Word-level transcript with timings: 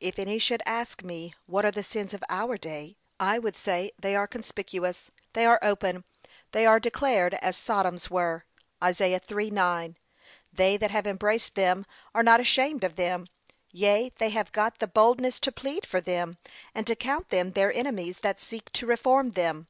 If 0.00 0.18
any 0.18 0.40
should 0.40 0.64
ask 0.66 1.04
me 1.04 1.32
what 1.46 1.64
are 1.64 1.70
the 1.70 1.84
sins 1.84 2.12
of 2.12 2.24
our 2.28 2.58
day, 2.58 2.96
I 3.20 3.38
would 3.38 3.56
say 3.56 3.92
they 3.96 4.16
are 4.16 4.26
conspicuous, 4.26 5.12
they 5.32 5.44
are 5.46 5.60
open, 5.62 6.02
they 6.50 6.66
are 6.66 6.80
declared 6.80 7.34
as 7.34 7.56
Sodom's 7.56 8.10
were. 8.10 8.44
(Isa. 8.82 9.04
3:9) 9.20 9.94
They 10.52 10.76
that 10.76 10.90
have 10.90 11.06
embraced 11.06 11.54
them, 11.54 11.86
are 12.16 12.24
not 12.24 12.40
ashamed 12.40 12.82
of 12.82 12.96
them; 12.96 13.28
yea, 13.70 14.08
they 14.18 14.30
have 14.30 14.50
got 14.50 14.80
the 14.80 14.88
boldness 14.88 15.38
to 15.38 15.52
plead 15.52 15.86
for 15.86 16.00
them, 16.00 16.36
and 16.74 16.84
to 16.88 16.96
count 16.96 17.28
them 17.28 17.52
their 17.52 17.72
enemies 17.72 18.18
that 18.22 18.40
seek 18.40 18.72
to 18.72 18.86
reform 18.86 19.30
them. 19.34 19.68